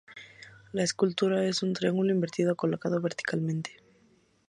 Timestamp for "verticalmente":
3.01-3.83